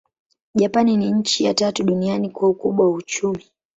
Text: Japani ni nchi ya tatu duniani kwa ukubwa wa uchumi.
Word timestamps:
Japani 0.55 0.97
ni 0.97 1.11
nchi 1.11 1.43
ya 1.43 1.53
tatu 1.53 1.83
duniani 1.83 2.29
kwa 2.29 2.49
ukubwa 2.49 2.85
wa 2.85 2.91
uchumi. 2.93 3.45